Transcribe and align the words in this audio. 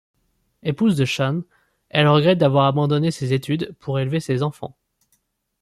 Épouse 0.63 0.97
de 0.97 1.05
Sean, 1.05 1.43
elle 1.89 2.07
regrette 2.07 2.39
d'avoir 2.39 2.65
abandonné 2.65 3.11
ses 3.11 3.33
études 3.33 3.75
pour 3.77 3.99
élever 3.99 4.19
ses 4.19 4.41
enfants. 4.41 4.75